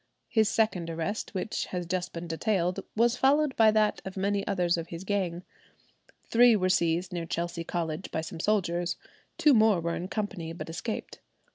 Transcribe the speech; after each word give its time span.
His 0.29 0.49
second 0.49 0.89
arrest, 0.89 1.35
which 1.35 1.67
has 1.67 1.85
just 1.85 2.11
been 2.11 2.25
detailed, 2.25 2.79
was 2.95 3.17
followed 3.17 3.55
by 3.55 3.69
that 3.69 4.01
of 4.03 4.17
many 4.17 4.47
others 4.47 4.75
of 4.75 4.87
his 4.87 5.03
gang. 5.03 5.43
Three 6.25 6.55
were 6.55 6.69
seized 6.69 7.13
near 7.13 7.27
Chelsea 7.27 7.63
College 7.63 8.09
by 8.09 8.21
some 8.21 8.39
soldiers; 8.39 8.95
two 9.37 9.53
more 9.53 9.79
were 9.79 9.95
in 9.95 10.07
company, 10.07 10.53
but 10.53 10.71
escaped. 10.71 11.19